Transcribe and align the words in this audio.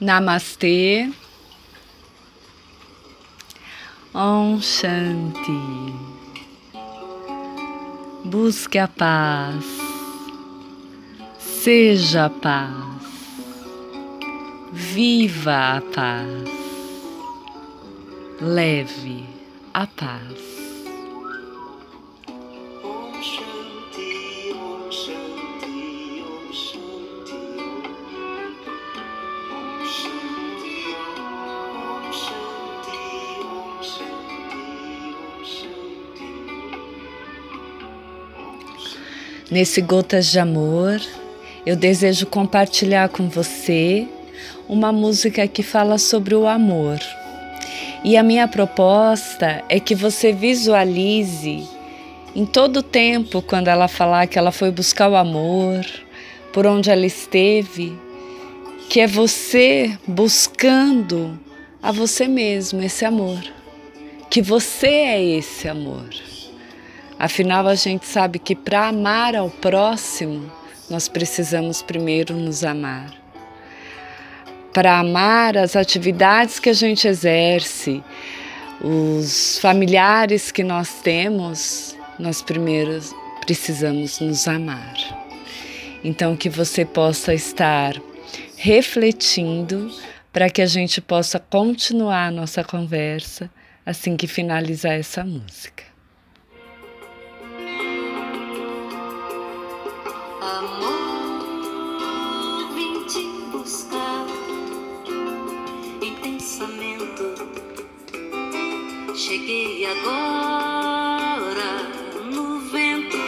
Namastê. 0.00 1.10
Om 4.14 4.60
Shanti. 4.60 5.92
Busque 8.24 8.78
a 8.78 8.86
paz. 8.86 9.64
Seja 11.40 12.26
a 12.26 12.30
paz. 12.30 13.02
Viva 14.72 15.78
a 15.78 15.80
paz. 15.80 16.48
Leve 18.40 19.26
a 19.74 19.84
paz. 19.84 20.67
Nesse 39.50 39.80
Gotas 39.80 40.26
de 40.26 40.38
Amor, 40.38 41.00
eu 41.64 41.74
desejo 41.74 42.26
compartilhar 42.26 43.08
com 43.08 43.30
você 43.30 44.06
uma 44.68 44.92
música 44.92 45.48
que 45.48 45.62
fala 45.62 45.96
sobre 45.96 46.34
o 46.34 46.46
amor. 46.46 46.98
E 48.04 48.18
a 48.18 48.22
minha 48.22 48.46
proposta 48.46 49.64
é 49.70 49.80
que 49.80 49.94
você 49.94 50.34
visualize 50.34 51.66
em 52.36 52.44
todo 52.44 52.80
o 52.80 52.82
tempo, 52.82 53.40
quando 53.40 53.68
ela 53.68 53.88
falar 53.88 54.26
que 54.26 54.38
ela 54.38 54.52
foi 54.52 54.70
buscar 54.70 55.08
o 55.08 55.16
amor, 55.16 55.82
por 56.52 56.66
onde 56.66 56.90
ela 56.90 57.06
esteve, 57.06 57.98
que 58.90 59.00
é 59.00 59.06
você 59.06 59.98
buscando 60.06 61.40
a 61.82 61.90
você 61.90 62.28
mesmo 62.28 62.82
esse 62.82 63.02
amor, 63.02 63.42
que 64.28 64.42
você 64.42 64.88
é 64.88 65.24
esse 65.24 65.66
amor. 65.66 66.04
Afinal, 67.18 67.66
a 67.66 67.74
gente 67.74 68.06
sabe 68.06 68.38
que 68.38 68.54
para 68.54 68.86
amar 68.86 69.34
ao 69.34 69.50
próximo, 69.50 70.52
nós 70.88 71.08
precisamos 71.08 71.82
primeiro 71.82 72.34
nos 72.34 72.62
amar. 72.62 73.12
Para 74.72 75.00
amar 75.00 75.56
as 75.56 75.74
atividades 75.74 76.60
que 76.60 76.68
a 76.68 76.72
gente 76.72 77.08
exerce, 77.08 78.04
os 78.80 79.58
familiares 79.58 80.52
que 80.52 80.62
nós 80.62 81.00
temos, 81.02 81.96
nós 82.18 82.40
primeiro 82.40 83.00
precisamos 83.40 84.20
nos 84.20 84.46
amar. 84.46 84.94
Então, 86.04 86.36
que 86.36 86.48
você 86.48 86.84
possa 86.84 87.34
estar 87.34 87.94
refletindo 88.56 89.90
para 90.32 90.48
que 90.48 90.62
a 90.62 90.66
gente 90.66 91.00
possa 91.00 91.40
continuar 91.40 92.28
a 92.28 92.30
nossa 92.30 92.62
conversa 92.62 93.50
assim 93.84 94.16
que 94.16 94.28
finalizar 94.28 94.92
essa 94.92 95.24
música. 95.24 95.87
Cheguei 109.28 109.84
agora 109.84 111.70
no 112.32 112.60
vento, 112.60 113.18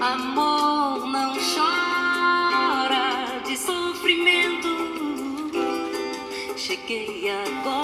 amor 0.00 1.06
não 1.06 1.34
chora 1.34 3.40
de 3.46 3.56
sofrimento. 3.56 4.68
Cheguei 6.56 7.30
agora 7.30 7.83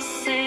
sé. 0.00 0.37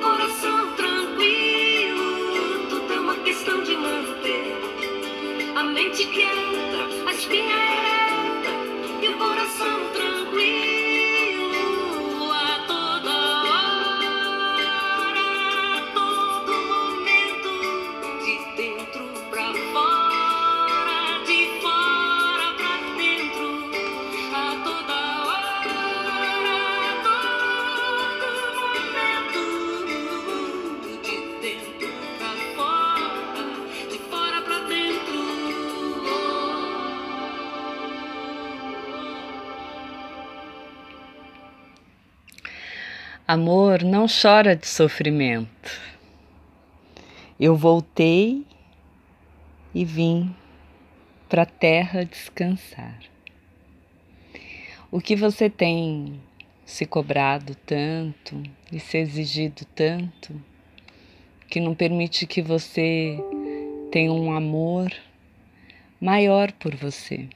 Coração 0.00 0.72
tranquilo. 0.74 2.68
Tudo 2.68 2.92
é 2.92 3.00
uma 3.00 3.14
questão 3.16 3.62
de 3.62 3.76
manter 3.76 4.56
a 5.54 5.62
mente 5.62 6.06
quieta, 6.06 7.06
a 7.06 7.12
espinha 7.12 7.56
ereta 7.56 8.50
e 9.02 9.08
o 9.08 9.18
coração 9.18 9.79
Amor 43.32 43.84
não 43.84 44.06
chora 44.08 44.56
de 44.56 44.66
sofrimento. 44.66 45.80
Eu 47.38 47.54
voltei 47.54 48.44
e 49.72 49.84
vim 49.84 50.34
para 51.28 51.42
a 51.42 51.46
terra 51.46 52.04
descansar. 52.04 52.98
O 54.90 55.00
que 55.00 55.14
você 55.14 55.48
tem 55.48 56.20
se 56.64 56.84
cobrado 56.84 57.54
tanto 57.54 58.42
e 58.72 58.80
se 58.80 58.98
exigido 58.98 59.64
tanto 59.76 60.34
que 61.48 61.60
não 61.60 61.72
permite 61.72 62.26
que 62.26 62.42
você 62.42 63.16
tenha 63.92 64.12
um 64.12 64.32
amor 64.32 64.92
maior 66.00 66.50
por 66.50 66.74
você. 66.74 67.28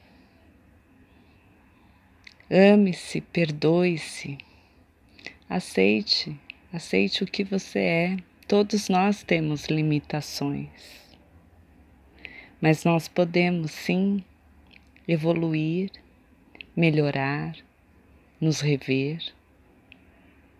Ame-se, 2.51 3.21
perdoe-se, 3.21 4.37
aceite, 5.49 6.39
aceite 6.71 7.23
o 7.23 7.27
que 7.27 7.43
você 7.43 7.79
é. 7.79 8.17
Todos 8.47 8.89
nós 8.89 9.23
temos 9.23 9.65
limitações, 9.65 10.69
mas 12.61 12.83
nós 12.83 13.07
podemos 13.07 13.71
sim 13.71 14.23
evoluir, 15.07 15.91
melhorar, 16.75 17.55
nos 18.39 18.61
rever. 18.61 19.19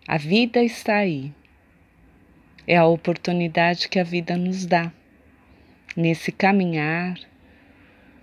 A 0.08 0.18
vida 0.18 0.62
está 0.62 0.96
aí. 0.96 1.32
É 2.66 2.76
a 2.76 2.86
oportunidade 2.86 3.88
que 3.88 3.98
a 3.98 4.04
vida 4.04 4.36
nos 4.36 4.66
dá 4.66 4.92
nesse 5.96 6.30
caminhar, 6.30 7.18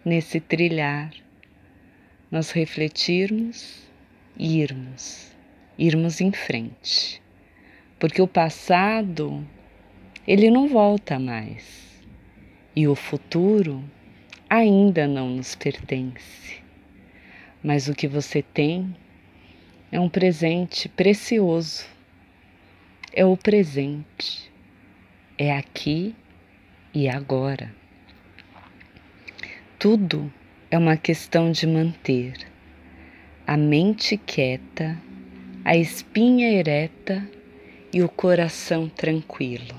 nesse 0.05 0.39
trilhar, 0.39 1.11
nós 2.29 2.51
refletirmos 2.51 3.87
e 4.37 4.61
irmos, 4.61 5.32
irmos 5.77 6.21
em 6.21 6.31
frente. 6.31 7.21
Porque 7.99 8.21
o 8.21 8.27
passado, 8.27 9.45
ele 10.27 10.49
não 10.49 10.67
volta 10.67 11.17
mais. 11.19 12.01
E 12.75 12.87
o 12.87 12.95
futuro 12.95 13.83
ainda 14.49 15.07
não 15.07 15.29
nos 15.29 15.55
pertence. 15.55 16.61
Mas 17.63 17.87
o 17.87 17.93
que 17.93 18.07
você 18.07 18.41
tem 18.41 18.95
é 19.91 19.99
um 19.99 20.09
presente 20.09 20.89
precioso. 20.89 21.85
É 23.13 23.23
o 23.25 23.37
presente. 23.37 24.51
É 25.37 25.55
aqui 25.55 26.15
e 26.93 27.07
agora. 27.07 27.73
Tudo 29.79 30.31
é 30.69 30.77
uma 30.77 30.97
questão 30.97 31.51
de 31.51 31.67
manter 31.67 32.53
a 33.45 33.57
mente 33.57 34.15
quieta, 34.15 34.97
a 35.65 35.77
espinha 35.77 36.51
ereta 36.51 37.25
e 37.93 38.03
o 38.03 38.09
coração 38.09 38.89
tranquilo. 38.89 39.73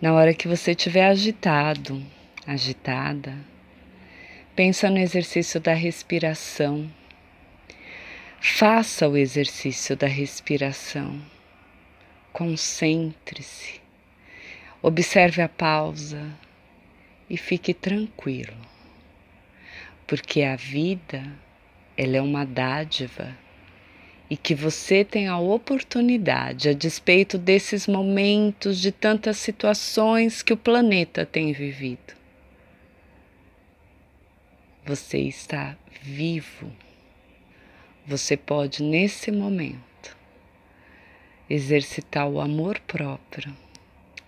Na 0.00 0.14
hora 0.14 0.32
que 0.32 0.48
você 0.48 0.70
estiver 0.70 1.04
agitado, 1.04 2.02
agitada, 2.46 3.36
pensa 4.56 4.88
no 4.88 4.96
exercício 4.96 5.60
da 5.60 5.74
respiração. 5.74 6.90
Faça 8.40 9.06
o 9.06 9.18
exercício 9.18 9.94
da 9.94 10.06
respiração. 10.06 11.20
Concentre-se. 12.32 13.82
Observe 14.80 15.42
a 15.42 15.48
pausa 15.48 16.24
e 17.28 17.36
fique 17.36 17.74
tranquilo. 17.74 18.56
Porque 20.06 20.42
a 20.42 20.56
vida, 20.56 21.22
ela 21.98 22.16
é 22.16 22.22
uma 22.22 22.46
dádiva 22.46 23.36
e 24.30 24.36
que 24.36 24.54
você 24.54 25.04
tem 25.04 25.26
a 25.26 25.38
oportunidade, 25.38 26.68
a 26.68 26.74
despeito 26.74 27.38
desses 27.38 27.86
momentos, 27.86 28.78
de 28.78 28.92
tantas 28.92 29.38
situações 29.38 30.42
que 30.42 30.52
o 30.52 30.56
planeta 30.56 31.24
tem 31.24 31.52
vivido. 31.52 32.14
Você 34.84 35.18
está 35.18 35.76
vivo. 36.02 36.70
Você 38.06 38.36
pode, 38.36 38.82
nesse 38.82 39.30
momento, 39.30 40.16
exercitar 41.48 42.28
o 42.28 42.40
amor 42.40 42.78
próprio, 42.80 43.54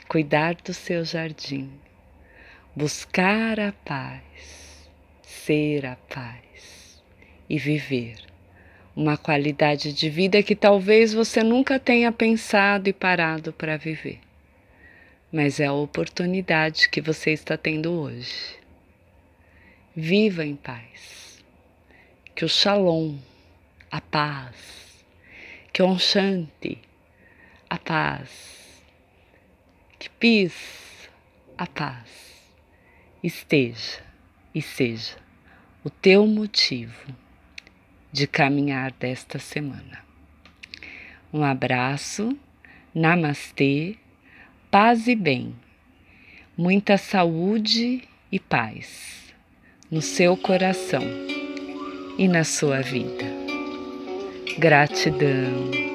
cuidar 0.08 0.55
do 0.55 0.73
seu 0.73 1.05
jardim, 1.05 1.70
buscar 2.75 3.61
a 3.61 3.73
paz, 3.73 4.88
ser 5.23 5.85
a 5.87 5.97
paz 5.97 7.02
e 7.49 7.58
viver 7.58 8.29
uma 9.00 9.17
qualidade 9.17 9.94
de 9.94 10.11
vida 10.11 10.43
que 10.43 10.55
talvez 10.55 11.14
você 11.14 11.43
nunca 11.43 11.79
tenha 11.79 12.12
pensado 12.12 12.87
e 12.87 12.93
parado 12.93 13.50
para 13.50 13.79
viver. 13.79 14.20
Mas 15.32 15.58
é 15.58 15.64
a 15.64 15.73
oportunidade 15.73 16.87
que 16.91 17.00
você 17.00 17.31
está 17.31 17.56
tendo 17.56 17.91
hoje. 17.93 18.58
Viva 19.97 20.44
em 20.44 20.55
paz. 20.55 21.43
Que 22.35 22.44
o 22.44 22.49
Shalom, 22.49 23.17
a 23.91 24.02
paz, 24.02 25.02
que 25.73 25.82
o 25.82 25.99
Shanti, 25.99 26.76
a 27.71 27.78
paz, 27.78 28.83
que 29.99 30.11
Peace, 30.11 31.09
a 31.57 31.66
paz, 31.66 32.42
esteja 33.23 34.02
e 34.54 34.61
seja 34.61 35.16
o 35.83 35.88
teu 35.88 36.26
motivo 36.26 37.14
de 38.12 38.26
caminhar 38.26 38.93
desta 38.93 39.38
semana. 39.38 40.05
Um 41.33 41.45
abraço, 41.45 42.37
namastê, 42.95 43.97
paz 44.71 45.07
e 45.07 45.14
bem, 45.14 45.55
muita 46.57 46.97
saúde 46.97 48.02
e 48.31 48.38
paz 48.38 49.33
no 49.90 50.02
seu 50.02 50.37
coração 50.37 51.02
e 52.19 52.29
na 52.29 52.45
sua 52.45 52.81
vida. 52.81 53.25
Gratidão. 54.59 55.89